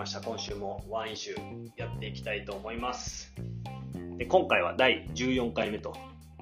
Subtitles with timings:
[0.00, 0.22] ました。
[0.22, 3.34] 今週もワンイシューやっていきたいと思います。
[4.16, 5.94] で今回は第14回目と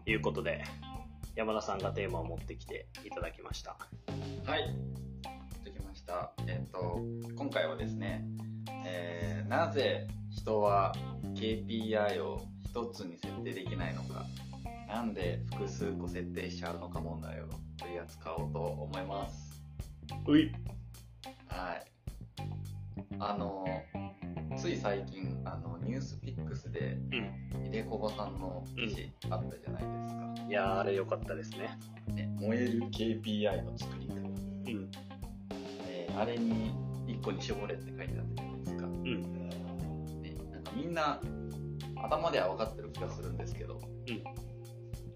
[0.06, 0.62] いうことで、
[1.34, 3.76] 山田さんがテーマを持ってきていただきました。
[4.44, 4.72] はい。
[5.64, 6.30] できました。
[6.46, 7.00] えっ、と、
[7.36, 8.24] 今回はですね、
[8.86, 10.94] えーなぜ人は
[11.34, 14.24] KPI を一つに設定できないのか、
[14.86, 17.46] なんで複数個設定しちゃうのか問題を
[17.76, 19.60] 取り扱おうと思います。
[20.28, 20.52] うい。
[21.48, 21.87] はい。
[23.18, 23.64] あの、
[24.56, 27.64] つい最近、あの、ニュースピックスで、うん。
[27.64, 30.34] ひでこばさんの記事あったじゃないですか。
[30.48, 31.78] いやー、あれ良かったですね。
[32.14, 34.14] ね、燃える KPI の作り方。
[34.14, 34.90] うん。
[35.88, 36.72] えーあれに
[37.06, 38.86] 1個に絞れって書いてあったじゃないですか。
[38.86, 39.22] うん。
[40.22, 41.20] ね、なんかみんな
[42.02, 44.22] 頭では分かってる気がするんですけど、うん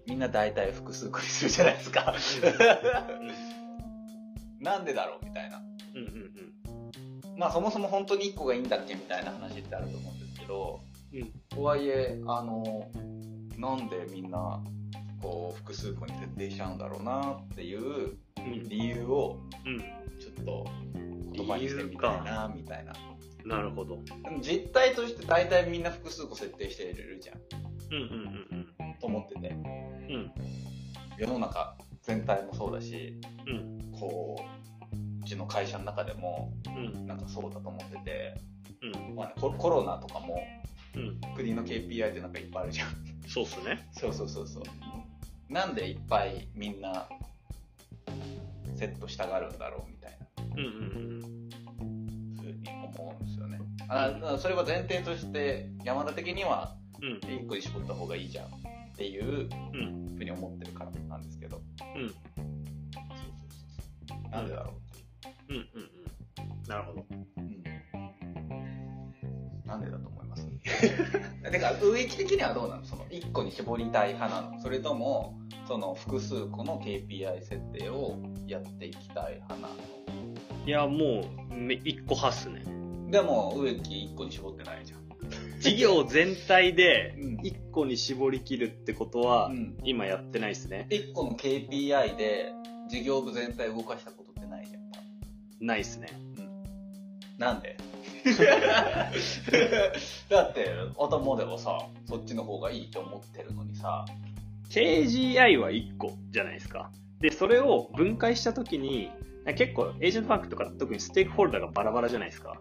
[0.05, 2.13] みんな大体複数個にするじゃないですか。
[4.59, 5.61] なんでだろうみたいな。
[5.95, 6.52] うんうん
[7.37, 10.79] まあそもそも本当に1個がいいんだっけみたいな話ってあると思うんですけど、
[11.13, 11.31] うん。
[11.49, 12.89] とはいえ、あの、
[13.57, 14.61] なんでみんな
[15.21, 18.69] こう複数個に設定しちゃうんだろうなっていううん。
[18.69, 19.79] 理由をうん。
[19.79, 20.65] ちょっと
[21.33, 22.93] 言葉にしてみたいなみたいな。
[23.45, 23.99] なるほど。
[24.23, 27.37] でも実態として大体みんな複数個設定してるじゃん
[27.91, 30.31] うんうんうんと思っててうん。
[31.17, 33.91] 世の中全体もそうだしうん。
[33.91, 34.72] こうう
[35.23, 37.07] ちの会社の中でもうん。
[37.07, 38.35] なんかそうだと思ってて、
[38.81, 39.15] うん。
[39.15, 40.37] まあね、ココロナとかも
[40.95, 41.19] うん。
[41.35, 42.89] 国の KPI ってなんかいっぱいあるじゃん
[43.27, 43.87] そうっすね。
[43.93, 44.63] そうそうそうそう
[45.49, 47.07] なんでいっぱいみんな
[48.75, 51.49] セットしたがるんだろうみたいなうんうん
[52.41, 57.11] ふうに思うんですよねあそれは前提として山田的にはうん。
[57.13, 57.17] うん。
[57.19, 58.49] 1個に絞った方がいいじゃんっ
[58.95, 60.15] ていううん。
[60.17, 61.61] ふうに思ってるからなんですけど
[61.95, 62.09] うん。
[62.09, 62.25] そうそう
[64.07, 64.82] そうそうなんでだろう
[65.53, 66.69] んうんうん。
[66.69, 67.01] なるほど。
[67.01, 67.05] う、
[67.37, 67.63] うん、
[69.65, 70.47] なんでだと思います？
[71.51, 72.83] てか植木的にはどうなの？
[72.83, 74.61] その1個に絞りたい派なの？
[74.61, 78.17] それともその複数個の KPI 設定を
[78.47, 79.73] やっていきたい派なの？
[80.65, 82.63] いや、もう、め一個はっすね。
[83.09, 85.03] でも植木1個に絞ってないじゃん
[85.59, 90.87] 事業全体でうん一個に絞り切るってことは、うん今やってないっすね。
[90.89, 92.51] 1個の KPI で
[92.89, 94.22] 事業部全体動かしたこ
[95.65, 96.07] ないっすね。
[97.37, 97.77] なんで？
[100.29, 104.05] だって頭ではさそっちの方がいいと思ってるのにさ
[104.69, 106.89] KGI は1個じゃないですか。
[107.19, 109.11] で、それを分解したときに、
[109.55, 112.59] 結構エージェントファンクとか特にステークホルダーがバラバラじゃないですか。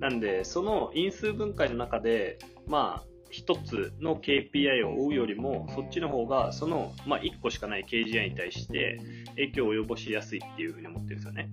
[0.00, 8.98] なんで、その因数分解の中で、まあ、一つの KPI を追うよりも、そっちの方が、その、まあ、1個しかない KGI に対して
[9.36, 11.48] 影響を及ぼしやすいっていうふうに思ってるんですよね。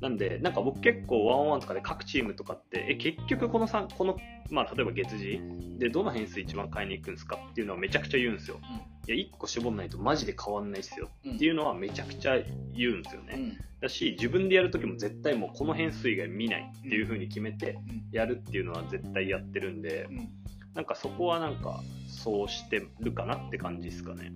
[0.00, 4.16] なんで、なんか僕結構ワンオンワンとかで各チームとかって、え、結局この3、この、
[4.50, 5.40] まあ例えば月次
[5.78, 8.58] でどの変数一番買いに行くんですかっていうのはめちゃくちゃ言うんですよ。
[9.06, 11.08] いや、1個絞んないとマジで変わんないっすよ。
[11.24, 11.36] うん。
[11.36, 12.38] っていうのはめちゃくちゃ
[12.74, 13.34] 言うんですよね。
[13.36, 13.58] うん。
[13.80, 18.08] だし、自分でやるときも絶対もうこの変数以外見ないっていう風に決めてうん。
[18.12, 20.28] やるっていうのは絶対やってるんで、うん。
[20.74, 24.32] なんかそこはなんかそうしてるかなって感じですかね。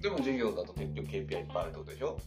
[0.00, 2.18] でも授業だと結局 KPI いっぱいあるってことでしょ？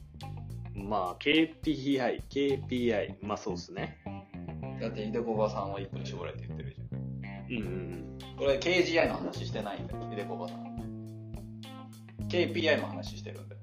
[0.73, 3.97] まあ、KPI、KPI、まあそうですね。
[4.81, 7.01] だってひでこばさんは1個に絞れって言ってるじゃん。
[7.51, 10.71] うんうんこれ KGI の話してないんだよひでこばさん
[12.27, 13.61] KPI の話してるんだよ。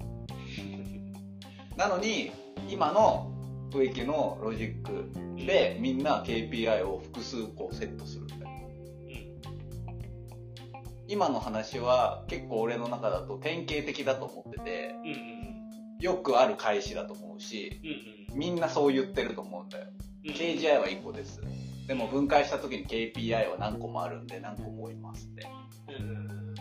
[1.76, 2.30] なのに
[2.70, 3.32] 今の
[3.72, 5.10] 植木のロジック
[5.44, 8.42] でみんな KPI を複数個セットするんだよ。
[11.08, 15.02] 今の話は結構俺の中だと典型的だと思っててうん。
[15.02, 15.57] うんうん
[16.00, 17.80] よくある返しだと思うし
[18.32, 19.86] うんみんなそう言ってると思うんだよ。
[20.24, 21.40] うん KGI は1個です。
[21.86, 25.46] でも分解した時に KPI は何個もあるんで何個も追いますって。
[25.98, 26.54] うん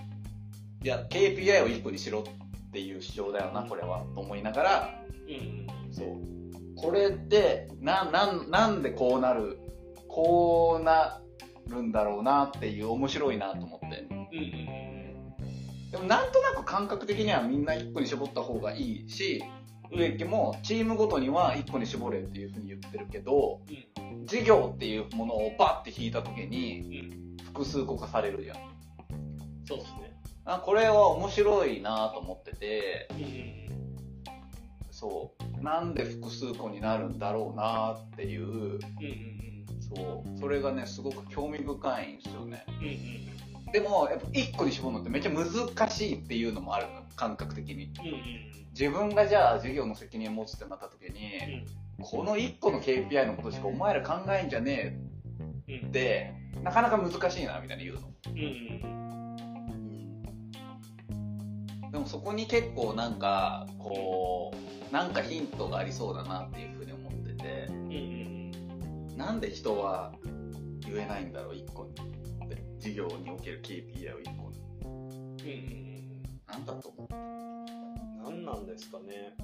[0.84, 2.24] いや KPI を1個にしろっ
[2.72, 5.00] ていう主張だよなこれはと思いながら。
[5.28, 6.08] うんそう。
[6.78, 9.60] これってななんなんでこうなる
[10.08, 11.20] こうな
[11.68, 14.08] るんだろうなっていう面白いなと思って。
[14.10, 14.87] うんうん
[15.92, 19.44] でもなんとなく感覚的にはみんな1個に絞った方がいいし
[19.92, 23.62] 植木もチームごとには1個に絞れっていうふうに言ってるけど
[24.26, 27.28] 事業っていうものをバッて引いた時にうん。
[27.58, 28.58] 複数個化されるじゃん。
[29.66, 30.14] そうですね。
[30.46, 34.92] あこれは面白いなと思っててうん。
[34.92, 35.64] そう。
[35.64, 38.46] なんで複数個になるんだろうなっていう。
[38.46, 39.48] うんうん
[39.80, 40.40] そう。
[40.40, 42.66] それがねすごく興味深いんですよね。
[42.68, 43.37] うんうん
[43.72, 47.92] でもやっぱ1個に絞るのってめっちゃ難しいっていうのもあるの感覚的に。
[48.00, 51.66] うんうん自分がじゃあ授業の責任を持つってなった時に、
[52.00, 54.96] この1個の KPI のことしかお前ら考えんじゃね
[55.68, 56.32] えうんって、
[56.64, 58.02] なかなか難しいな、みたいな言うの。
[58.28, 59.08] うん
[61.92, 64.54] でもそこに結構なんか、こ
[64.92, 67.92] う、なんかヒントがありそうだなっていうふうに思ってて、うん
[69.12, 69.18] うん。
[69.18, 70.14] なんで人は
[70.82, 72.17] 言えないんだろう、一個に。
[72.80, 74.60] 事業における KPI を一個に。
[74.86, 76.24] うん。
[76.48, 77.08] なんだと思う？
[78.24, 79.36] 何なんですかね。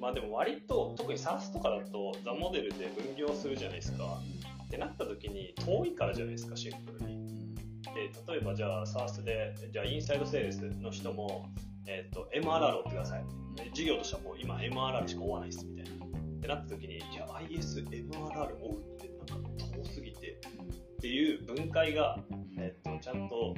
[0.00, 4.18] まあでも割と特に SARS とかだとザモデルで分業するじゃないですか。
[4.64, 7.54] ってなった時に遠いからじゃないですかシンプルに。
[7.94, 11.48] で例えばじゃあ SARS でじゃあインサイドセールスの人も、
[11.86, 13.24] えっと MRR を追ってください。
[13.56, 16.06] で事業としてはもう今 MRR しか追わないですみたいな。
[16.06, 16.08] っ
[16.40, 20.38] てなった時にいや IS、MRR 追うってなんか遠すぎて
[21.06, 22.18] っていう分解が、
[22.58, 23.54] えっとちゃんと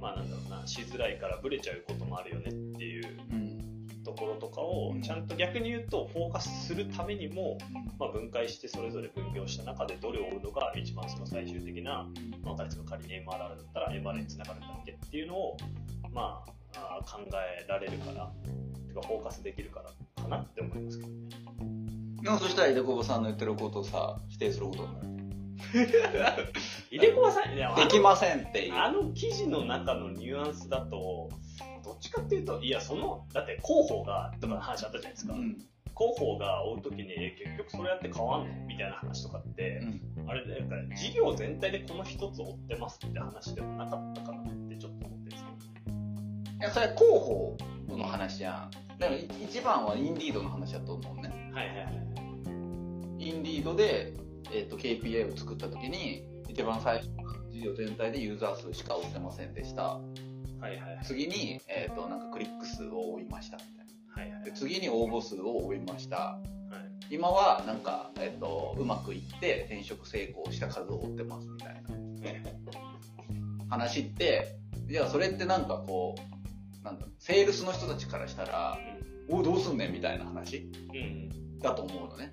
[0.00, 3.60] まあなんだろうなしづらいからブレちゃうこともあるよねっていううん。
[4.02, 7.58] ところとかをちゃんと逆に言うとフォーカスするためにも、
[7.98, 12.08] まあ、分解してそれぞれ分業した中でどれを追うのが一番その最終的な、
[12.42, 15.56] まあ、私が仮に MRR だったら MRR につながるんだっけっていうのを、
[16.14, 16.42] ま
[16.74, 18.32] あ、考えられるから
[18.88, 21.28] てかフォーカスできるからかなって思いますけどね。
[22.22, 25.19] でもそしたら、井出久保さんの言ってることをさ、否定することになる。
[26.90, 28.74] 井出小さんいやできませんっていう。
[28.74, 31.30] あの記事の中のニュアンスだと
[31.84, 35.34] どっちかっていうといやそのだって広報がとかの話あったじゃないですか。
[35.34, 35.56] うん。
[35.96, 39.82] 広報が追うときに、え結局それやって変わんのみたいな話とかって、
[40.26, 45.44] あれだから事業全体でこの一つ追ってますって話でもなかったかなってちょっと思ってるんです
[46.58, 47.56] いや、それは広報
[47.88, 48.70] の話じゃん。
[49.44, 51.22] 一番はインディードの話だと思うね。
[51.22, 51.56] けど。
[51.56, 53.28] はいはいはい。
[53.28, 54.14] インディードで、
[54.52, 59.82] えっと KPI を作った時に、一番最初は事業全体でユーザー数しか追ってませんでした。
[59.82, 60.00] は
[60.60, 61.04] いはいはい。
[61.04, 64.22] 次に、えっとなんかクリック数を追いましたみたいな。
[64.22, 66.16] はいはいで次に応募数を追いました。
[66.16, 66.40] は
[67.10, 67.14] い。
[67.14, 71.90] 今はなんか、えっとうまくいって転職成功した数を追ってますみたいな
[73.68, 78.78] 話って、じゃあそれってなんかこう、なんだセールスの人たちからしたら、
[79.28, 80.96] おどうすんねんみたいな話うん。
[80.96, 81.58] うん。
[81.58, 82.32] だと思うのね。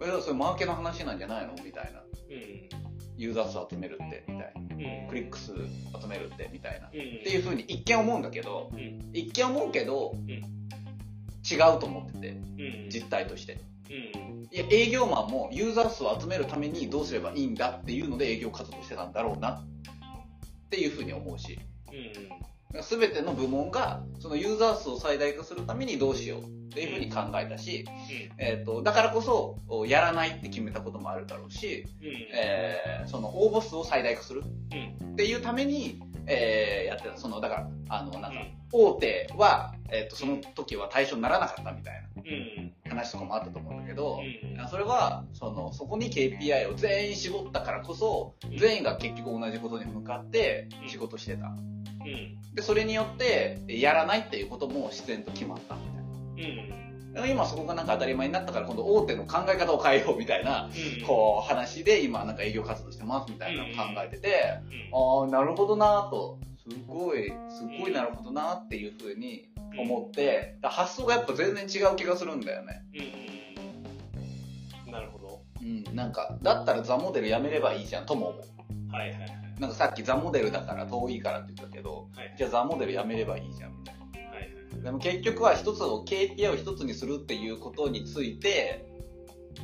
[0.00, 0.18] うん。
[0.18, 1.54] え、それマーケの話なんじゃないの？
[1.64, 2.00] みたいな。
[2.00, 2.68] うん。
[3.16, 4.60] ユーザー数集めるって、みたいな。
[4.60, 5.08] うん。
[5.08, 6.88] クリック数集めるって、みたいな。
[6.88, 6.98] っうん。
[7.22, 9.10] ていうふうに一見思うんだけど、うん。
[9.12, 12.32] 一見思うけど、ん違うと思ってて、う
[12.86, 12.90] ん。
[12.90, 13.60] 実態として。
[13.88, 14.48] うん。
[14.52, 19.64] いや、営業マンもユーザー数を集めるためにどうすればいいんだっていうので営業活動してたんだろうなっ
[20.70, 21.58] ていうふうに思うし、
[21.88, 22.12] うん。
[22.82, 27.86] すべての部門がそのユーザー数を最大化するためにどうしようっていうふうに考えたし、
[28.38, 32.08] えー、とだからこそおやらないって決めたこともあるだろうし、うん。
[32.34, 34.42] えーその応募数を最大化する
[34.72, 35.12] うん。
[35.12, 37.16] っていうために、えーやってた。
[37.16, 42.72] その、だから、あの、なんかうん、大手は、えっ、と、その時は対象にならなかったみたいうん。
[42.84, 44.68] な話とかもあったと思うんだけど、うん。
[44.68, 51.46] それは、その、そこに KPI を全員絞ったからこそ、全員が結局同じことに向かって仕事してた。
[51.46, 52.54] うん。
[52.54, 57.26] で、それによって、やらないっていうことも自然と決まったみたいな。
[57.26, 60.68] 今そこがなんか当たり前になったから、今度大手の考え方を変えようみたいな、
[60.98, 61.06] うん。
[61.06, 64.58] こう、話で今なんか営業活動してますみたいなのを考えてて、
[64.92, 65.32] うん。
[65.32, 66.38] ああ、なるほどなと、
[66.68, 69.48] すごい、すごいなるほどなっていうふうに
[69.78, 72.82] 思って、だから発想がやっぱ全然違う気がするんだよね。
[74.86, 74.92] うん。
[74.92, 75.42] なるほど。
[75.60, 78.92] うん、なんか、だったらザモデルやめればいいじゃんとも思う。
[78.92, 79.60] はいはいはい。
[79.60, 84.30] なんかさっきザモデルだから遠いからって言ったけど、はいじゃあザモデルやめればいいじゃんみたいな。
[84.30, 84.82] はいはい。
[84.82, 88.84] でも結局は一つを、KPI を一つにするっていうことについて、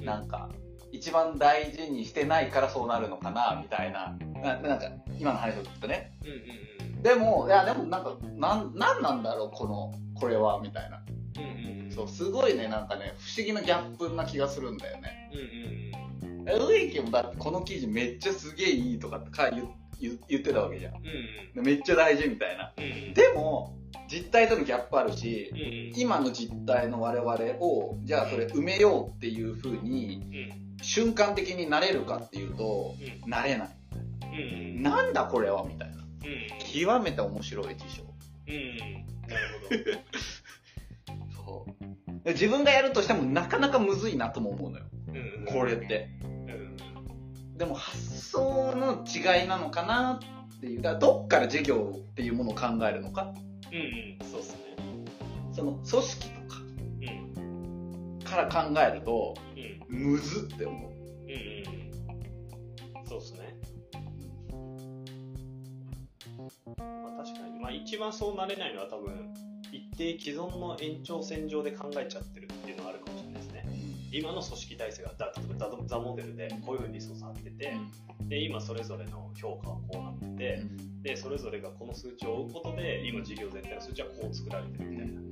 [0.00, 0.50] なんか、
[0.93, 4.17] 一番大事にしてないからそうなるのかな、みたいな。
[4.43, 4.87] ななんか、
[5.19, 6.12] 今の話を聞くとね。
[6.23, 6.82] うんうんうん。
[7.02, 11.02] でも、いや、でもなんか、なん、なんなんだろう、この、これは、みたいな。
[11.37, 11.90] うんうんうん。
[11.90, 15.30] そう、すごいね、なんかね、不思議なギャップな気がするんだよね。
[15.32, 16.49] うんうんうん。
[16.49, 19.49] え植木もだってこの記事めっちゃすげえいいとかってか
[20.00, 20.94] 言ってたわけじゃん。
[20.97, 21.02] うん
[21.54, 22.73] でめっちゃ大事みたいな。
[22.76, 22.85] うん。
[22.85, 23.14] うん。
[23.14, 23.76] でも、
[24.09, 30.82] 実態とのギャップあるしう、ん今の実態の我々を、じゃあそれ埋めようっていう風に、うん。
[30.82, 32.94] 瞬間的になれるかっていうと、
[33.25, 33.30] うん。
[33.30, 33.76] なれない。
[34.23, 34.82] うん。
[34.82, 36.01] なんだこれはみたいな。
[36.25, 36.85] うん。
[36.85, 38.02] 極めて面白い事象。
[38.49, 38.76] うん。
[39.29, 39.37] な
[39.71, 39.99] る
[41.35, 42.25] そう。
[42.25, 44.85] で自分がやるとしてもなかなかむずいなとも思うのよ。
[45.07, 45.19] ほど。
[45.19, 45.45] うん。
[45.47, 46.09] これって。
[46.23, 47.57] うん。
[47.57, 47.99] でも発
[48.31, 50.21] 想の違いなのかな
[50.57, 50.83] っていう。
[50.83, 53.35] だからどっから事業っていうものを考えるのか。
[53.71, 54.31] うんうん。
[54.31, 54.59] そうっすね。
[55.52, 56.61] その組織とか
[57.00, 58.19] うん。
[58.25, 59.35] から考えると、
[59.91, 60.11] うん。
[60.12, 60.91] むずって思う。
[60.91, 60.95] う
[61.26, 63.07] んうん。
[63.07, 63.42] そうっすね。
[66.66, 66.85] ま
[67.21, 67.61] あ確かに。
[67.61, 69.32] まあ一番そうなれないのは多分、
[69.73, 73.66] 一定既存の延長線上で考えちゃってるっていうのはあるかもしれないですね。
[74.12, 77.76] 今の組織体制がだ例えばザザモデルでこういうリソースあってて、
[78.28, 80.62] で今それぞれの評価はこうなってて、
[81.02, 85.23] でそれぞれがこの数値を追うことで今事業全体の数値はこう作られてるみたいな。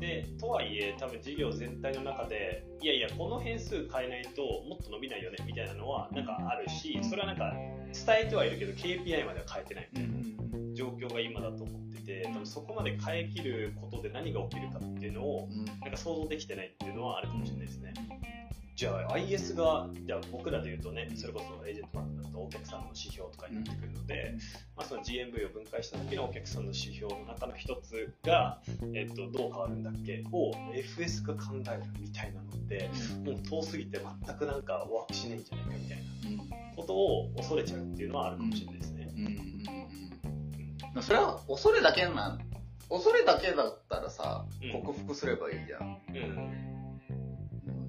[0.00, 10.23] でとはいえ多分事業全体の中でいやいやこの変数変えないともっと伸びないよねみたいなのはなんかあるしそれはなんか伝えてはいるけど KPI までは変えてないみたいな
[10.84, 15.48] 状況が今だと思ってて多分そこまで変えきることで何が起きるかっていうのを
[15.80, 17.94] なんか想像できてないっていうのはあるかもしれないですね。
[18.76, 24.34] じゃあ IS が、じゃあ僕らで言うとね、それこそエージェントマークだとお客さんの指標とかになってくるので、
[24.76, 28.60] まあ、その GMV を分解した時のお客さんの指標の中の一つが、
[28.92, 30.24] えっと、どう変わるんだっけ？
[30.32, 32.90] を FS が考えるみたいなのって、
[33.24, 39.08] もう遠すぎて全くなんかワークしないんじゃないかみたいなことを恐れちゃうっていうのはあるかもしれないですね。
[39.16, 39.53] うん
[41.02, 42.38] それは恐れだけなん
[42.88, 45.98] 恐れだけだったらさ、克服すればいいじゃん。
[46.08, 46.74] うん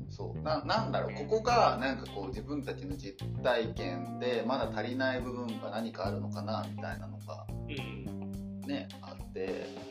[0.10, 0.42] そう。
[0.42, 1.14] ななんだろう。
[1.28, 8.32] ここがなんかこう自分たちの実体験でまだ足りない部分が何かあるのかなみたいなのが、うん、
[8.68, 9.26] ねあって。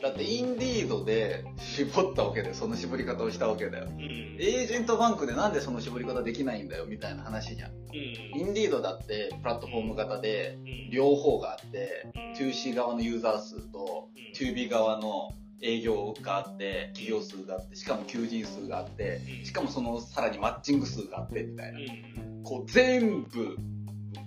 [0.01, 10.57] だってインディードで絞ったわけでその絞り方をしたわけだよ、うん、エージェントバンクでなんでその絞り方できないんだよみたいな話じゃん、うん、インディードだってプラットフォーム型で
[10.91, 21.79] 両方があって、2C 側のユーザー数と 2B 側の営業があって企業数があってしかも求人数があってしかもそのさらにマッチング数があってみたいな、
[22.43, 23.57] こう全部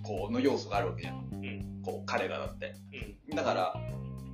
[0.02, 2.74] こうの要素があるわけじゃん、こう彼らだって、
[3.34, 3.74] だから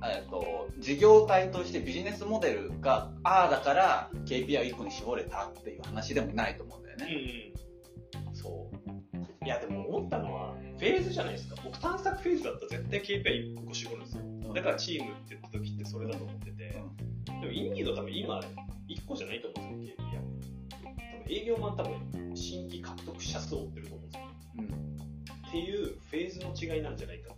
[0.03, 7.53] えっと、事業体としてビジネスモデルがああだから KPI1 個に絞れたっていう話でもないと思うんだよね、
[8.27, 9.45] うん、そう。
[9.45, 11.55] いやでも思ったのはフェーズじゃないですか。
[11.63, 14.53] 僕探索フェーズだったら絶対 KPI1 個絞るんですよ。
[14.53, 20.15] だからチームって言った時ってそれだと思ってて、でもインディード多分今1個じゃないと思うんですよ、KPI。
[20.71, 24.23] 多分営業マン多分新規獲得者数を追ってると思うんですよ。
[24.57, 24.65] うん、
[25.47, 27.34] っていうフェーズの違いなんじゃないか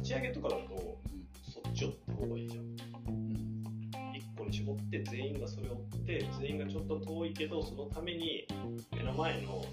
[0.00, 0.98] 立ち上げとかだと、
[1.52, 2.64] そっちを追った方がいいじゃん。
[2.64, 8.46] 1個に絞って全員がそれを追って全員がちょっと遠いけどそのために
[8.92, 9.64] 目の前の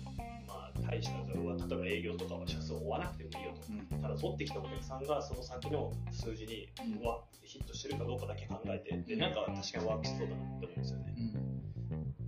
[0.81, 3.62] 大した例えば営業とかは社数を追わなくてもいいよと、
[3.93, 6.69] うん、ただ取ってきたお客さんがその先の数字に、
[7.00, 11.15] うん、わヒットしてるかどうかだけ考えてでなんか確かにワークしそうだなって思うんですよね、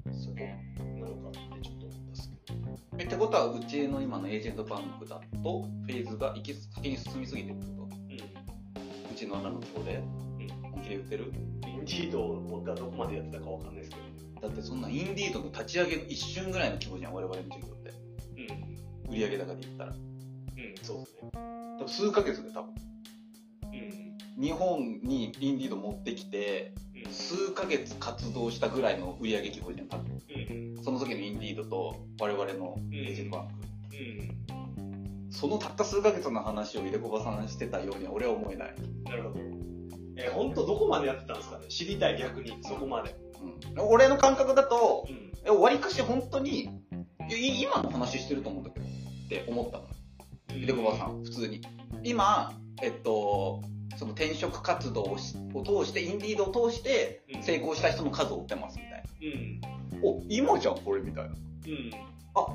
[0.05, 0.35] うん、そこ
[0.99, 2.59] なのかってちょっと思ったんですけど。
[2.99, 7.78] えってことはうちの今のエージェントバンクだとフェーズが行き先に進みすぎてるってこ
[9.29, 11.33] の中の規模で、うん、本気で言ってる
[11.65, 13.95] インディードがどこまでやってたかわかんないですけ
[14.41, 17.79] どだってそんなインディードの立ち上げ一瞬ぐらいの規模じゃん我々の授業
[19.09, 19.91] 売上高で言ったら。
[19.91, 19.97] うん、
[20.83, 21.31] そうですね。
[21.33, 22.73] 多分数ヶ月で多分。
[23.73, 24.41] うん。
[24.41, 26.73] 日本にインディード持ってきて、
[27.05, 30.21] うん、数ヶ月活動したぐらいの売上規模じゃん、多分。
[30.77, 30.83] うん。
[30.83, 33.53] その時のインディードと我々のエージェントバンク。
[34.79, 34.88] うん。
[35.29, 38.75] そのたった数ヶ月の話を井出小葉さんしてたようには俺は思えない。
[39.05, 39.39] なるほど。
[40.17, 41.67] えー、本当どこまでやってたんですかね？
[41.67, 43.15] 知りたい逆に、そこまで。
[43.75, 43.87] うん。
[43.87, 45.07] 俺の感覚だと、
[45.47, 46.69] うん、割かし本当に、
[47.29, 48.89] 今の話してると思うんだけど、っ
[49.29, 50.65] て思ったの。
[50.65, 51.61] で、小さん、普通に。
[52.03, 53.61] 今、えっと、
[53.97, 59.03] その転職活動を通して、インディードを通して成功した人の数を追ってますみたい
[60.01, 60.07] な。
[60.07, 61.29] うん、お、今じゃん、これみたいな。
[61.29, 61.35] うん、
[62.35, 62.47] あ、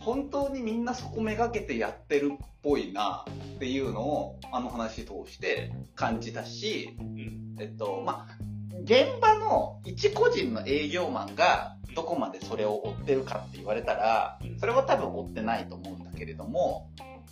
[0.00, 3.24] 本当にみんなそこめがけてやってるっぽいな
[3.56, 8.36] っていうのをあの話通して感じたし、うん、えっと、まあ、
[8.84, 16.90] 現場の一個人の営業マンがどこまでそれを追ってるかって言われたら、それは多分追ってないと思うんだけれども、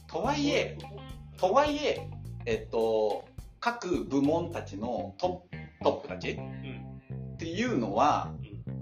[0.08, 0.76] とはいえ、
[1.38, 2.08] とはいえ、
[2.46, 3.24] えっと、
[3.60, 5.46] 各部門たちのト
[5.82, 8.32] ップたちっていうのは、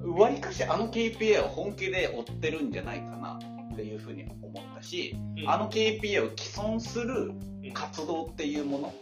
[0.03, 3.39] わりかしあの KPI を本気で追ってるんじゃないかな
[3.75, 5.17] っていうふうに思ったし、
[5.47, 7.33] あの KPI を既存する
[7.75, 8.95] 活動っていうもの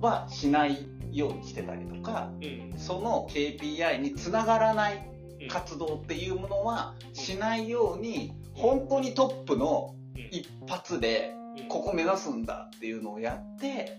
[0.00, 2.30] はしないようにしてたりとか、
[2.76, 5.08] その KPI につながらない
[5.48, 9.94] 活動っていうものはしないように本当にトップの
[10.30, 11.34] 一発で
[11.68, 13.98] ここ目指すんだっていうのをやって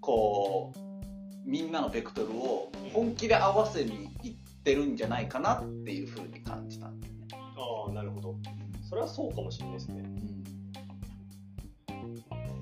[0.00, 0.78] こう
[1.48, 4.34] みんなのベクトルを本気で合わせにいっ
[4.64, 7.26] てるんじゃないかなっていうふうに感じたんですね。
[7.32, 8.36] ああなるほど。
[8.96, 10.04] それはそうかもしれないですね。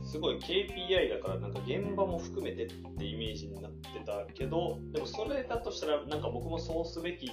[0.04, 7.28] すごい KPI だからなんか現場も含めてってイメージになってたけどでもそれだとしたらなんか僕もそうすべき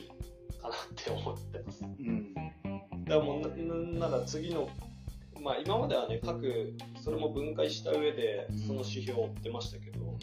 [0.61, 1.83] かなって思ってます。
[1.83, 2.45] うん、だか
[3.07, 4.69] らもうなら次の
[5.41, 10.19] まあ今まではね各それも分解した上でその指標を追ってましたけど、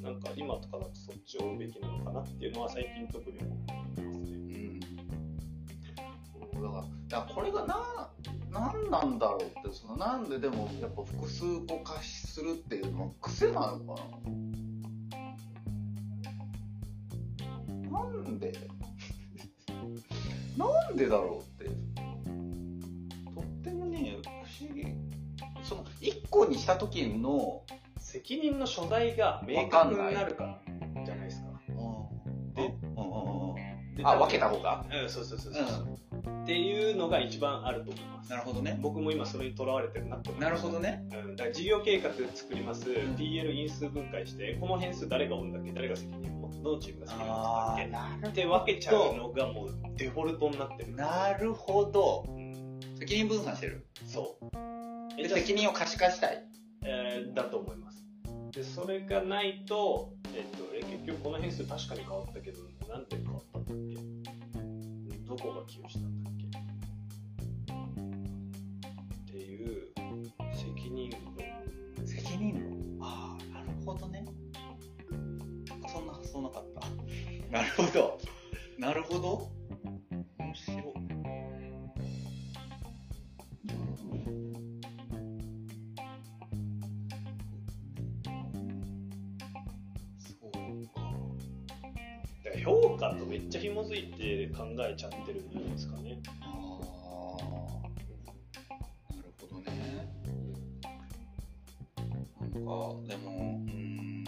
[0.00, 4.04] なんか今とかだとそっちを追うべきなのかなっていうのは最近特に思ってますね。
[6.54, 8.10] うんだこれがな
[8.50, 14.02] 何なんだろうってそのなんででもやっぱ複数個化するっていうのは癖なのか
[17.90, 18.00] な。
[18.00, 18.52] なんで
[20.56, 21.70] なんでだろうって。
[23.34, 24.84] とってもね不思議。
[25.64, 27.62] その1個にした時の
[27.98, 31.48] 責任の所在が明確になるからじゃないですか。
[32.54, 33.02] でうん。
[33.02, 33.50] うん。
[33.50, 33.94] うん。
[33.96, 34.84] であ分けた方が？
[34.90, 36.09] うん、そうそうそうそう。
[36.42, 38.30] っていうのが一番あると思います。
[38.30, 38.78] なるほどね。
[38.80, 40.50] 僕も今それにとらわれてるなって思います。
[40.50, 41.04] なるほどね。
[41.12, 42.92] うん、だから事業計画作ります、ん。
[43.16, 45.72] PL 因数分解して、この変数誰が負うんだっけ？
[45.72, 46.78] 誰が責任を持つどの？
[46.78, 50.94] チームが責任を持つんだっけなって分けちゃうのがもうデフォルトになってる。
[50.94, 52.24] なるほど。
[52.28, 52.78] うん。
[52.98, 53.86] 責任分散してる？
[54.06, 55.16] そう。
[55.16, 56.44] で責任を可視化したい？
[56.84, 58.04] えーだと思います。
[58.52, 62.58] で、それがないと、えっと、え、結局この変数確かに変わったけど、
[62.88, 64.49] 何点変わったんだっけ？
[65.30, 66.46] どこが寄与したんだっけ？
[69.14, 69.92] っていう
[70.52, 71.20] 責任論。
[72.04, 72.52] 責任
[72.98, 73.06] 論？
[73.06, 74.26] ああなるほどね。
[75.86, 76.80] そんな発想なかった。
[77.48, 78.18] なるほど
[78.76, 79.52] なるほど。
[80.38, 80.89] 面白い
[93.10, 96.18] から評価とめっちゃ紐づいて考えちゃってるんじゃないですかね。
[96.40, 97.44] ああ
[99.14, 100.08] なるほどね。
[102.02, 104.24] なんかでもうん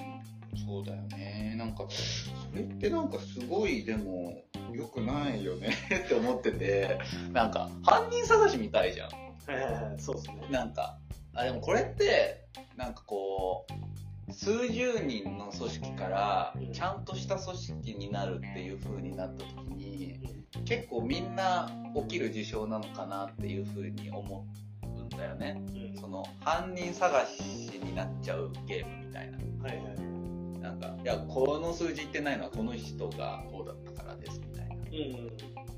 [0.67, 1.55] そうだよね。
[1.57, 5.71] なんかそれってなんかすごいでも良くないよね。
[6.05, 6.99] って思ってて。
[7.33, 9.11] なんか犯人探しみたいじゃん。
[9.11, 10.47] はいはいはい、そうですね。
[10.51, 10.99] なんか
[11.35, 12.47] あでもこれって
[12.77, 13.92] なんかこう
[14.33, 20.19] 数十人の組織からちゃんとした組織になるっていう風になった時に
[20.65, 24.47] 結構みんな起きる事象なのかなっていう風に思
[24.83, 30.61] うんだよねうんその犯人探しになっちゃうゲームみたいなはいはい。
[30.61, 35.31] なんかいやこの数字言ってないのはこの人がこうだったからですみたいなうん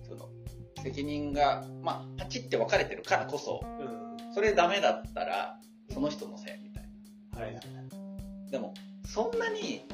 [0.07, 0.29] その
[0.83, 4.27] 責任がまあパチって分かれてるからこそうん。
[4.27, 4.35] うん。
[4.35, 5.59] それダメだったら
[5.91, 6.89] その人のせいみたい
[7.33, 7.84] なはいはい。
[8.55, 8.73] でも
[9.05, 9.85] そんなに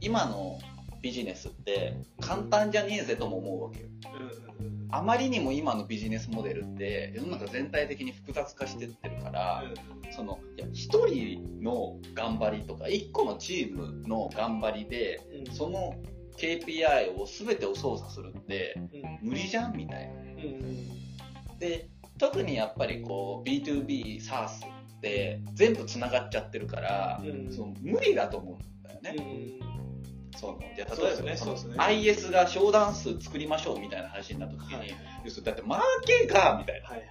[0.00, 0.58] 今の
[1.00, 3.86] ビジネスって簡単じゃねえぜとも思うわけよ
[4.18, 9.62] うんうんあまりにも今のビジネスモデルって世の中全体的に複雑化してってるから、
[10.10, 10.72] そのいや1
[11.06, 15.48] 人の頑張りとか1個のチームの頑張りでうん。
[15.48, 15.54] うん。
[15.54, 15.94] その
[16.36, 18.74] KPI を全てを操作するって
[19.22, 19.28] うん。
[19.28, 20.14] 無理じゃんみたいな。
[20.14, 21.58] うん。
[21.60, 24.66] で特にやっぱりこう B2B サース
[25.00, 29.14] って全部つながっちゃってるから、うんその無理だと思うんだよね。
[29.16, 30.38] うん。
[30.38, 37.08] そのじゃ例えばそのそうですね IS が商談数作りましょうみたいな話になった時に、はい要するにだってマーケがみたいなはいはい。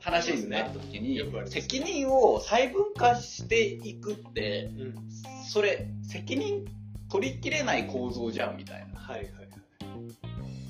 [0.00, 4.94] 話になった時に、責任を細分化していくってうん。
[5.50, 6.64] それ責任
[7.10, 9.00] 取りきれない構造じゃんみたいな。
[9.00, 9.48] はいはいはい。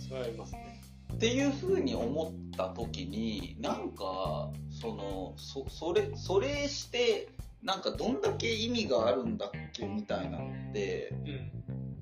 [0.07, 0.81] それはありますね。
[1.15, 4.51] っていうふうに思った時になんか
[4.81, 7.29] そのそそれそれして
[7.63, 11.13] なんかどんだけ意味があるんだっけみたいなのって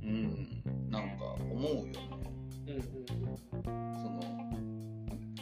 [0.02, 0.08] うん。
[0.08, 1.92] うんなんか思うよね。
[2.66, 3.94] うんうん。
[3.94, 4.20] その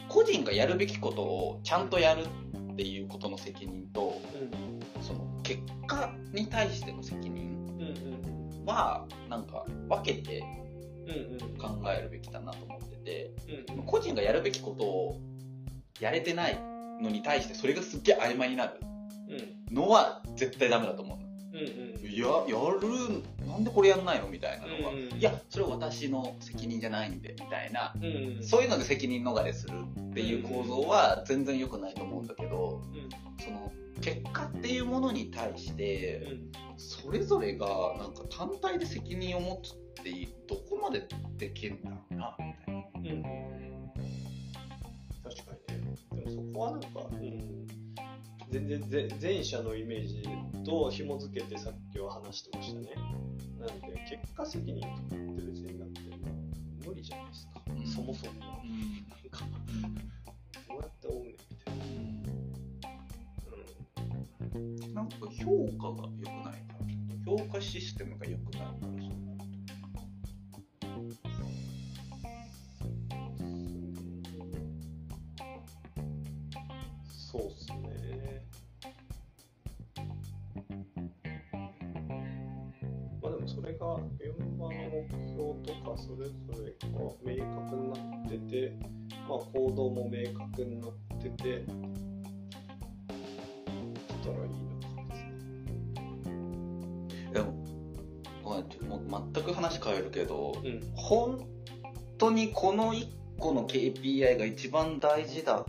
[0.07, 2.25] 個人がやるべきことをちゃんとやる
[2.73, 5.03] っていうことの責任とうん。
[5.03, 8.65] その結果に対しての責任うんうん。
[8.65, 10.43] はなんか分けて
[11.07, 11.57] うんうん。
[11.57, 13.31] 考えるべきだなと思ってて
[13.69, 15.19] うん個人がやるべきことを
[15.99, 16.70] やれてない
[17.01, 18.73] のに対してそれがすっげえ曖昧になる
[19.69, 19.75] うん。
[19.75, 22.11] のは絶対ダメだと思うのうんうん。
[22.11, 28.03] いややるなんでこれやんないのみたいなのが、うんうんいやそれは私の責任じゃないんでみたいなうん
[28.37, 28.43] うん。
[28.43, 29.73] そういうので責任逃れする
[30.09, 33.09] っていう構造は全然良くないと思うんだけど、うん。
[33.43, 36.51] その結果っていうものに対してうん。
[36.77, 37.67] それぞれが
[37.99, 43.29] なんか単体で責任を持つっていうどこまでできるんだろうなみたいな。
[43.29, 43.70] うん。
[46.35, 47.67] そこはなんか、うん。
[48.49, 50.23] 全然ぜ前者のイメージ
[50.65, 52.87] と紐付けてさっきは話してましたね。
[53.59, 56.01] なんで、結果責任とかって別になって
[56.85, 57.61] 無理じゃないですか。
[57.69, 58.33] うんそもそも。
[58.39, 59.45] なんか、
[60.67, 62.93] どうやって追うねんみたい
[64.41, 64.55] な。
[64.55, 64.93] うん。
[64.93, 66.61] なんか評価が良くない
[67.25, 68.90] 評価システムが良くない
[90.65, 91.65] も明確になってて、
[94.21, 94.79] したらいいの
[97.29, 97.53] かでも
[98.43, 100.81] ごめんもう全く話変えるけどうん。
[100.95, 101.47] 本
[102.17, 103.07] 当にこの1
[103.39, 105.65] 個の KPI が一番大事だっ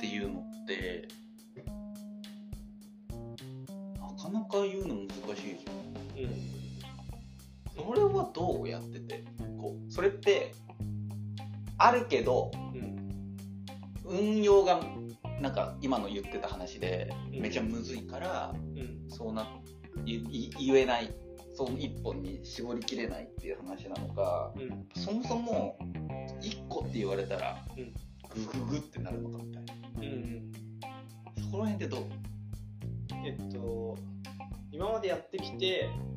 [0.00, 1.08] ていうのって
[3.98, 5.72] なかなか言うの難しいですよ
[6.16, 6.20] う
[7.82, 7.94] ん。
[7.94, 9.24] それはどうやってて
[9.60, 10.54] こうそれって
[11.76, 13.01] あるけどうん。
[14.04, 14.80] 運用が
[15.40, 19.08] なんか今の言ってた話でうんめちゃむずいからうん。
[19.08, 19.46] そうな
[20.04, 20.22] 言
[20.76, 21.14] えない
[21.54, 24.88] その一本に絞りきれないっていう話なのかうん。
[24.94, 25.76] そもそも
[26.40, 27.92] 1個って言われたらうん
[28.44, 30.52] グググってなるのかみたいなうん。
[31.42, 32.06] そこら辺ってどう？
[33.24, 33.96] えっと、
[34.72, 36.11] 今までやってきて、直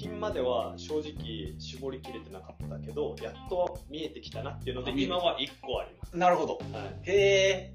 [0.00, 6.16] 近までは正直絞りきれてなかったけど、やっと見えてきたなっていうので、今は1個あります。
[6.16, 7.10] なるほどはい。
[7.10, 7.72] へ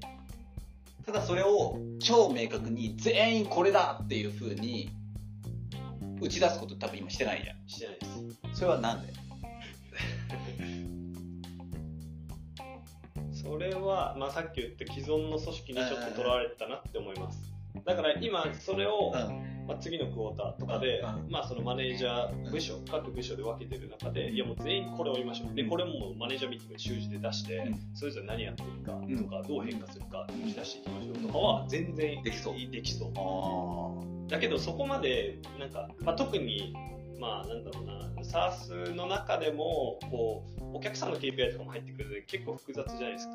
[1.04, 4.90] ただそれを超明確に全員これだっていう風に
[6.20, 8.06] 打ち出すこと多分今してないじゃんしてないで
[8.52, 8.58] す。
[8.58, 9.12] それはなんで？
[13.40, 17.40] それは、まあ、さっき言った既存の組織にちょっととらわれてたなって思います。
[17.84, 25.54] だから今、それを、んまあ、次のクォーターとかでう、まあ、そのマネージャー部署、各部署で分けてる中で、いやもう全員これを言いましょう。
[25.54, 32.54] で、これもマネージャーミーティングで習字で出してうん、それぞれ何やってるかうんとか、どう変化するか、打ち出していきましょうとかは、全然できそう。
[32.70, 33.12] できそう。
[33.16, 36.74] あだけどそこまでなんか、まあ、特に
[37.18, 37.96] まあなんだろうな。
[38.22, 43.34] SARS の中でもこうお客さんの KPI とかも入ってくるので結構複雑じゃないですか、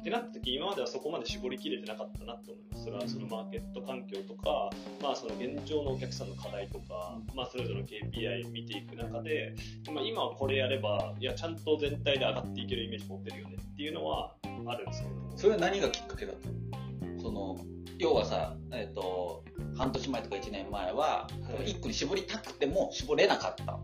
[0.00, 4.70] ってなった時今まではそこまで絞りきれてなかったなと思いますそれはそのマーケット環境とか、
[5.02, 9.54] まあ、その現状のお客さんの課題とか、まあ、それぞれの KPI 見ていく中で、
[9.92, 14.34] まあ、今はこれやればいやちゃんと全体で上がっていけるイメージ持ってるよねっていうのは
[14.66, 15.14] あるんですけど。
[15.36, 17.20] それは何がきっかけだったの？
[17.20, 17.58] その
[17.98, 19.44] 要はさ、えっと
[19.80, 21.28] 半年前とか1年前は、は
[21.66, 21.72] い。
[21.72, 23.80] 1個に絞りたくても絞れなかった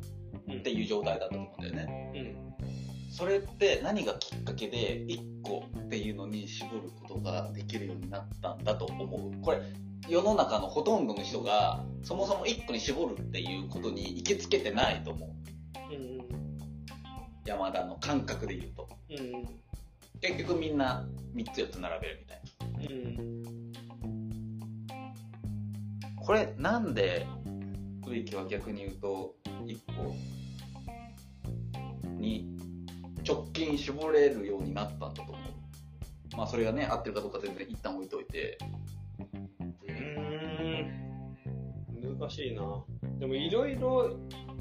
[0.46, 2.12] うんっていう状態だったと思うんだよね。
[2.14, 2.36] うん
[3.10, 9.40] それって何がきっかけで1個っていうのに絞ることができるようになったんだと思う？
[9.40, 9.62] これ
[10.06, 15.94] 世の中のほとんどの人がそもそも1個に絞るっていうことに行きつけてないと思う。
[15.94, 16.26] うん
[17.46, 18.88] 山田の感覚で言うと。
[19.08, 19.48] うん
[20.20, 22.40] 結局みんな3つ4つ並べるみたい
[22.90, 22.94] な。
[22.94, 23.35] うん
[26.26, 27.24] これなんで
[28.04, 30.16] 植木は逆に言うと1個
[32.18, 32.56] に
[33.26, 36.36] 直近絞れるようになったんだと思う。
[36.36, 38.58] まあそれがね合ってるかどうか全然一旦置いといて。
[39.20, 39.92] うー
[42.12, 42.18] ん。
[42.18, 42.84] 難しいな。
[43.20, 44.16] でもいろいろ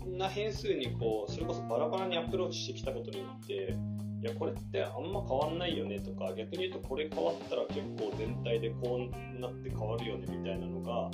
[0.06, 3.76] な変数にこうそれこそバラバラにアプローチしてきたことによって
[4.22, 11.10] いやこれってあんま変わんないよねとか逆に言うとこれ変わったら結構全体でこうなって変わるよねみたいなのが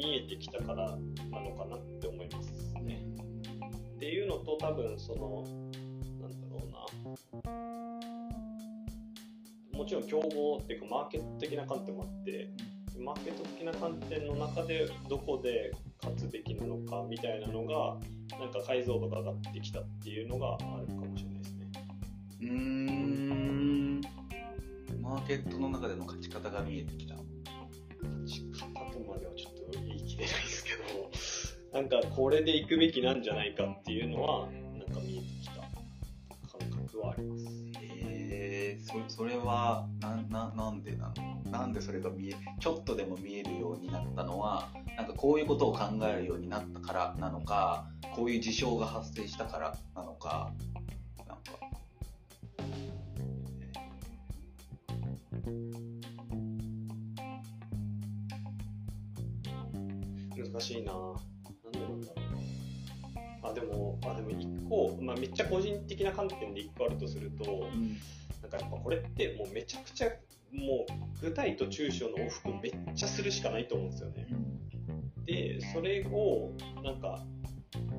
[0.00, 0.96] 見えてきたから
[1.30, 2.72] なのかなって思います。
[2.82, 3.04] ね。
[3.96, 5.44] っていうのと多分その
[6.20, 6.78] なんだろうな。
[9.78, 12.48] もちろん競合っていうかマーケット的な観点もあって
[12.98, 15.70] マーケット的な観点の中でどこで
[16.02, 17.98] 勝つべきなのかみたいなのが
[18.38, 21.70] なんか解像度が上がってきたっていうのがあるかもしれないですね。
[22.40, 24.00] うーん。
[25.02, 27.16] マーケットの中での勝ち方が見えてきた。
[28.02, 29.59] 勝ち方とまではちょっと
[30.20, 30.70] 言い切れないですけ
[31.72, 35.54] どなんかこれで行くべきなんじゃないかっていうのはなんか見えてきた
[36.58, 37.44] 感覚はあります。
[37.80, 41.12] へえそそれはなななんでな
[41.44, 41.50] の？
[41.50, 50.52] なんでそれが見えちょっとでも見えるようになったのはなんかこういうことを考えるようになったからなのかこういう事象が発生したからなのか
[60.52, 60.92] 難しいな。
[60.92, 62.60] なんでなんだろう。
[63.42, 67.44] あでもあでも一個、まあ、めっちゃ個人的な観点で一個あるとすると
[68.42, 70.08] なんかやっぱこれってもうめちゃくちゃ
[70.52, 74.26] もう具体と抽象の往復めっちゃするしかないと思うんですよね。
[75.24, 76.50] でそれを
[76.82, 77.24] なんか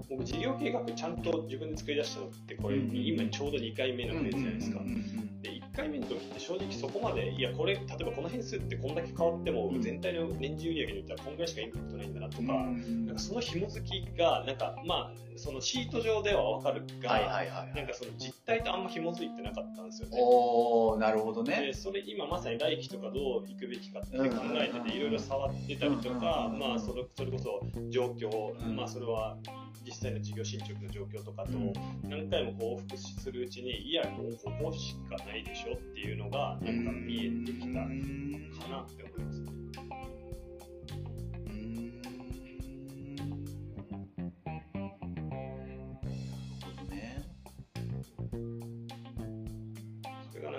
[0.10, 4.80] 僕事業計画ちゃんと自分で作り出したのってこれうんうん今ちょうど2回目のフェーズじゃないですか。
[4.80, 9.82] うんうんうんで1 1回目の時って正直そこまで、いや、これ、例えばこの変数ってこんだけ変わっても、うん。
[9.82, 13.06] 全体の年次売上によってはこんぐらいしかインパクトないんだなとか、うん。
[13.06, 17.10] なんかその紐付きが、なんかまあ、そのシート上ではわかるが、
[17.74, 20.18] なんかその実態とあんま紐づいてなかったんですよね。
[20.20, 24.84] おーなるほどでねそれ今まさに来期とかどう行くべきかって考えてうん。
[24.84, 28.76] ていろいろ触ってたりとかうんまあそれそれこそ状況うん。
[28.76, 29.38] まあそれは
[29.86, 31.74] 実際の事業進捗の状況とかとうん。
[32.04, 39.61] 何回も往復するうちにいやもうここしかないでしょっていうのがなんか見えてきたかなって思いますね。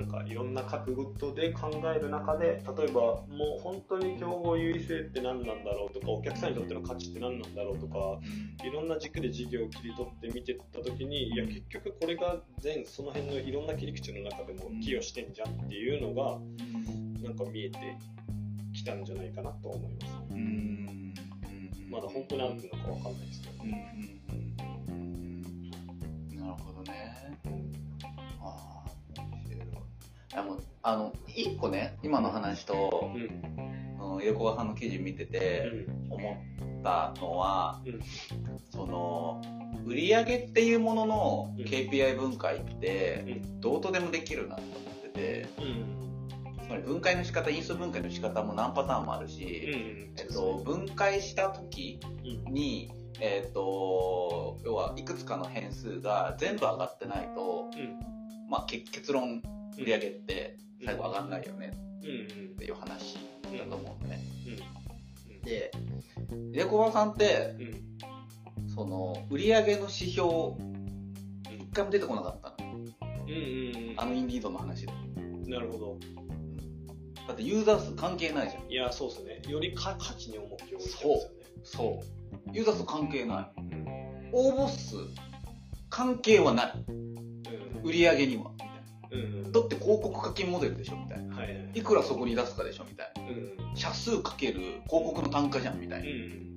[0.03, 8.19] なんかいろんな角度で考える中で例えばもう本当に競合優位性って何なんだろうとかお客さんにとっての価値って何なんだろうとか
[8.65, 16.39] いろんな軸で事業を切り取って見てった時にいや結局これが全その辺のいろんな切り口の中でも寄与してんじゃんっていうのが
[17.23, 17.79] なんか見えて
[18.75, 20.13] きたんじゃないかなと思います。
[20.31, 20.39] うん。
[20.39, 21.15] うん。
[21.91, 23.55] まだ本当に合ってるのかわかんないですけど。
[23.63, 23.71] うん。
[23.71, 25.53] うん。
[26.33, 26.41] うん。
[26.41, 27.02] なるほどね
[30.35, 33.73] でもあの一個ね今の話とうん。
[34.01, 36.45] あの横川さんの記事見てて思
[36.81, 38.01] ったのは、うん。
[38.71, 39.41] その
[39.87, 41.65] 売上っていうもののうん。
[41.65, 45.49] KPI 分解ってどうとでもできるなと思ってて
[46.65, 50.15] つまり分解の仕方因数分解の仕方も何パターンもあるうんし、うん。
[50.19, 52.01] えっと、分解した時
[52.47, 52.53] うん。
[52.55, 52.91] に、
[53.21, 58.01] えっと、要はいくつかの変数が全部上がってないと、うん。
[58.49, 59.43] まあ、結結論
[59.79, 63.17] 売上って最後上がんないよねうんっていう話
[63.59, 64.21] だと思うのね。
[64.47, 65.73] うんで、
[66.53, 67.63] レコバさんって、う
[68.67, 70.29] んその、売上の指標、
[71.59, 72.57] 一回も出てこなかったの。
[73.97, 74.93] あのインディードの話で。
[75.17, 75.99] うんなるほど
[77.27, 78.71] だってユーザー数関係ないじゃん。
[78.71, 81.21] いやそうですねより価価値に重きを置いてますよね
[81.63, 82.51] そう。
[82.53, 83.61] ユーザー数関係ない。
[83.61, 83.83] うん
[84.35, 84.97] 応募数、
[85.91, 86.73] 関係はない。
[86.89, 87.13] うん
[87.83, 88.53] 売上には。
[89.53, 91.37] だって広告課金モデルでしょみたいな。
[91.37, 91.71] はいはい。
[91.75, 93.23] いくらそこに出すかでしょみたいな。
[93.23, 96.57] うん社数かける広告の単価じゃんみたういん。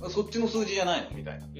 [0.00, 0.08] な。
[0.08, 1.46] そっちの数字じゃないのみたいな。
[1.46, 1.52] うん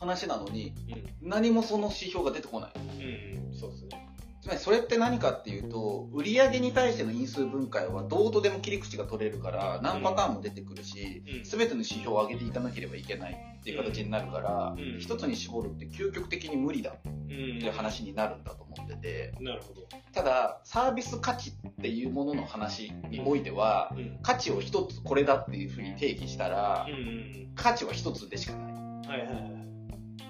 [0.00, 0.74] 話なのに、
[1.22, 1.28] うん。
[1.28, 2.70] 何もその指標が出てこない。
[2.76, 4.08] うんそうですね。
[4.40, 18.62] つまりそれって何かっていうと、売上に対しての因数分解はどうとでも切り口が取れるから、何パターンも出てくるしうん、すべての指標を上げていかなければいけないっていう形になるからうん、一つに絞るって究極的に無理だってうんいう話になるんだと。
[18.62, 19.82] 思ってて、なるほど。
[20.12, 24.18] ただ、サービス価値っていうものの話においては、うん。
[24.22, 29.08] 価値を一つこれだっていうふうに定義したらう、ん価値は一つでしかない。
[29.08, 29.58] はいはいはい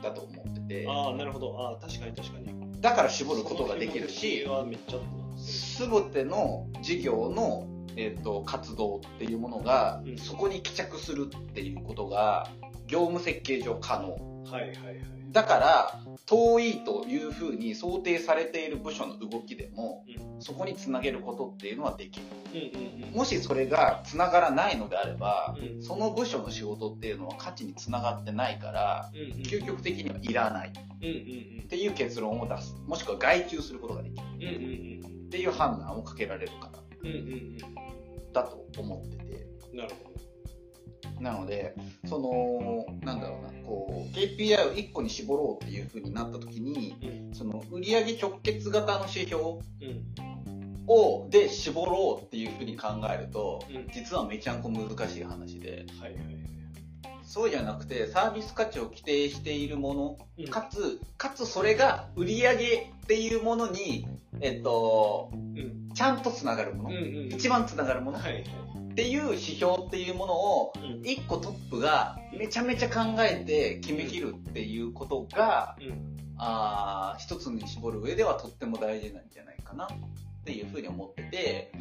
[0.01, 1.59] だと思ってて、ああなるほど。
[1.59, 2.81] ああ確かに確かに。
[2.81, 5.37] だから絞ることができるしそ、の辺はめっちゃあった。
[5.37, 7.67] なすべての事業の、
[7.97, 10.19] えー、と活動っていうものが、うん。
[10.19, 12.49] そこに帰着するっていうことが
[12.87, 14.13] 業務設計上可能。
[14.45, 22.27] はいはいはいだから遠いというふうに想定されている部署の動きでもうそこにつなげることっていうのはできる。
[22.55, 23.15] うんうんうん。
[23.15, 25.83] もしそれがつながらないのであれば、うん。
[25.83, 29.43] その部署の仕事っていうのは価値につながってないからうんうん。
[29.43, 30.69] 究極的にはいらない。
[30.69, 31.07] っうん
[31.61, 31.69] うん。
[31.69, 32.77] ていう結論を出す。
[32.87, 34.27] もしくは外注することができる。
[34.35, 34.53] うんうん
[35.05, 35.27] うん。
[35.27, 36.79] っていう判断をかけられるから。
[37.03, 37.59] うんうんうん。
[38.33, 39.47] だと思ってて。
[39.75, 40.18] なるほど
[41.21, 41.75] なので、
[42.07, 47.35] その、なんだろうな、こう、KPI を1個に絞ろうっていう風になった時に、うん。
[47.35, 49.61] その、売上直結型の指標うん。
[50.87, 53.89] を、で絞ろうっていう風に考えると、うん。
[53.93, 56.39] 実はめちゃんこ難しい話で、はいはいはい
[57.25, 60.49] そうじゃなくて、サービス価値を規定しているもの、うん。
[60.49, 64.09] かつ、かつそれが売上っていうものに、
[64.41, 65.91] えっと、うん。
[65.93, 66.91] ちゃんとつながるもの、
[67.29, 68.45] 一番つながるもの、はいはい
[68.99, 79.89] っていう指標っていうものを、うん一個トップがめちゃめちゃ考えて決めきるっていうことが、うんあー一つに絞る上ではとっても大事なんじゃないかなっ
[80.45, 81.73] ていうふうに思ってて、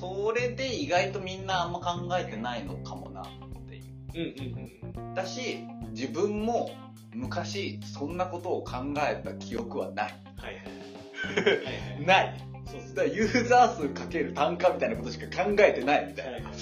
[0.00, 3.24] それで意外とみんなあんま考えてないのかもなっ
[3.68, 3.84] ていう。
[4.14, 5.58] うんうんうんだし、
[5.90, 6.70] 自分も
[7.12, 12.51] 昔そんなことを考えた記憶はないはいはいない。
[12.66, 16.48] そうだからユーザー数かける単価みたいなことしか考えてないみたいな。
[16.48, 16.58] はい。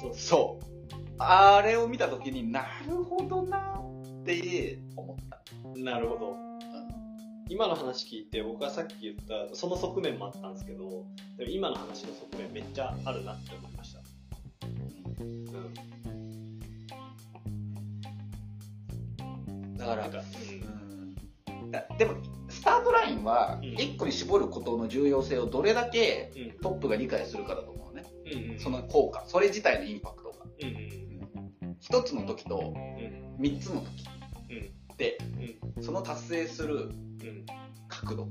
[0.00, 0.14] そう。
[0.14, 0.64] そう。
[1.18, 3.80] あれを見たときになるほどな
[4.22, 5.42] って思った。
[5.78, 6.52] なるほど。
[7.48, 9.16] 今の話聞いて僕がさっき言っ
[9.50, 11.04] たその側面もあったんですけど
[11.36, 14.00] でも今の話の側面めっちゃあるなって思いました、
[15.20, 15.44] うん、
[19.76, 20.22] だからなんか、
[21.62, 21.70] うん。
[21.70, 22.14] だでも
[22.62, 23.74] スタートラインはうん。
[23.74, 26.60] 1個に絞ることの重要性をどれだけうん。
[26.60, 28.04] トップが理解するかだと思うね。
[28.52, 30.36] うんその効果、それ自体のインパクトが。
[30.62, 33.34] うんうん一つの時とうん。
[33.36, 34.06] 三つの時
[34.50, 34.96] うん。
[34.96, 35.18] で、
[35.76, 35.82] うん。
[35.82, 36.92] その達成するうん
[37.88, 38.30] 角度、うん。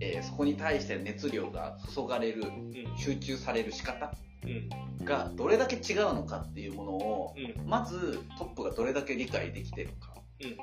[0.00, 2.98] えーそこに対して熱量が注がれる、うん。
[2.98, 4.12] 集中される仕方
[4.44, 5.06] うん。
[5.06, 7.66] がどれだけ違うのかっていうものを、うん。
[7.66, 10.12] まずトップがどれだけ理解できてるか
[10.44, 10.56] うん。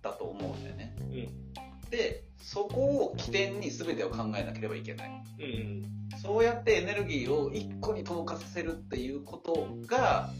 [0.00, 0.96] だと思うんだよね。
[1.00, 1.54] うん
[1.90, 5.22] で、そこを起点に全てを考えなければいけない。
[5.40, 5.82] うん。
[6.20, 10.30] そうやってエネルギーを一個に投下させるっていうことが、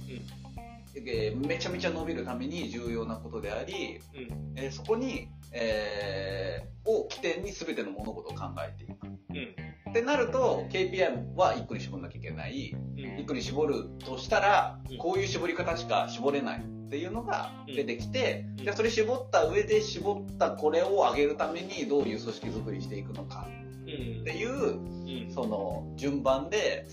[0.97, 4.53] えーめちゃめちゃ伸びるために重要なことであり、うん。
[4.57, 9.07] えーそこに、えーを起点に全ての物事を考えていく。
[9.07, 9.91] うん。
[9.91, 12.73] ってなると KPI は1個に絞んなきゃいけない。
[12.75, 13.01] うん。
[13.01, 14.99] 1個に絞るとしたらうん。
[14.99, 18.65] こういう絞り方しか絞れないっていうのが出てきてうん。
[18.65, 24.21] でそれ絞った上で絞ったこれを上げるためにどういう組織づくりしていくのかうん。
[24.21, 24.79] っていう
[25.27, 25.35] うん。
[25.35, 26.87] その順番で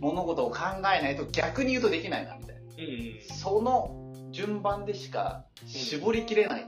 [0.00, 2.60] 物事を考えないと逆に言うとできないなみたいな。
[2.60, 2.64] う
[3.34, 3.94] んその
[4.30, 6.64] 順番でしか絞りきれないっ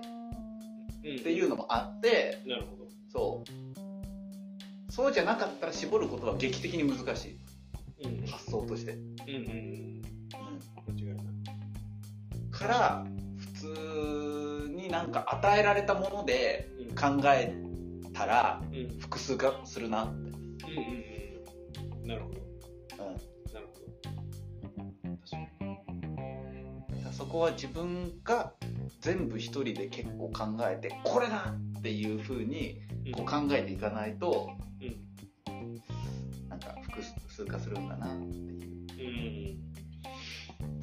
[1.05, 1.19] うん。
[1.23, 2.87] ていうのもあってなるほど。
[3.13, 3.45] そ
[4.89, 4.91] う。
[4.91, 7.39] そうじゃなかったら絞ることは劇的に難しい。
[8.03, 8.27] うん。
[8.27, 8.97] 発想として、う
[9.31, 10.00] ん
[12.61, 13.07] から
[13.39, 16.95] 普通になんか与えられたものでうん。
[16.95, 17.55] 考え
[18.13, 18.77] たらうん。
[18.77, 20.79] うん複数化するなって、うん
[22.03, 22.41] うんなるほど。
[23.05, 23.15] うん、
[23.55, 23.81] なるほ
[26.91, 28.53] だからそこは自分が
[29.01, 35.81] 全部一人で結構考えてこれだっていうふうにどこう考えていかないとうん。
[36.49, 38.37] なんか複数化するんだなって
[39.03, 39.59] いう。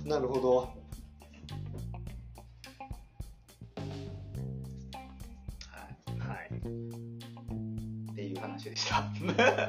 [0.04, 0.10] うん。
[0.10, 0.87] なるほど
[6.68, 8.98] っていう話でした。
[8.98, 9.12] あ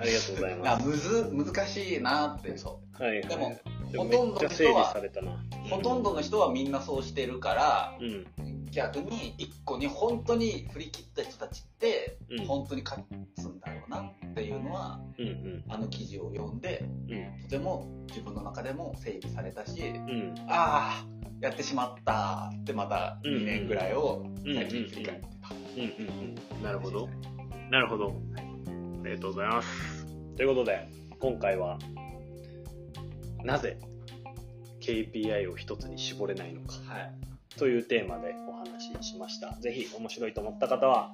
[0.04, 0.86] りがとうございあます。
[0.88, 2.56] むず難しいなって。
[2.56, 3.28] そはいはい。
[3.28, 3.56] でも
[3.96, 4.94] ほとんどの人は
[5.70, 8.26] ほとんどの人はみんなそうしてるからうん。
[8.70, 12.46] 逆に一個に本当に振り切った人たちってうん。
[12.46, 13.02] 本当に勝
[13.36, 15.64] つんだろうなっていうのはうんうん。
[15.68, 17.42] あの記事を読んでうん。
[17.42, 20.34] とても自分の中でも整理されたしうん。
[20.48, 21.06] ああ
[21.40, 24.54] やってしまったってまたうん2年ぐらいをうん。
[24.54, 25.37] 最近振り返って
[25.76, 27.08] うんうんなるほど
[27.70, 28.14] なるほど
[29.04, 31.78] ありがとうございますということで今回は
[33.44, 33.78] なぜ
[34.80, 37.28] KPI を一つに絞れないのかはい
[37.58, 39.54] というテーマでお話ししました。
[39.60, 41.12] ぜひ面白いと思った方は、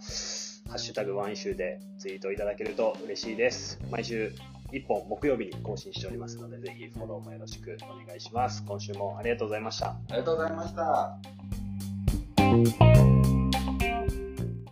[0.69, 3.81] ハッシュタグワンイシューでツイートいただけると嬉しいです。
[3.91, 4.33] 毎週
[4.73, 8.63] 1本木曜日に更新しておりますので、ぜひフォローもよろしくお願いします。
[8.65, 9.89] 今週もありがとうございました。
[9.89, 11.19] ありがとうございました。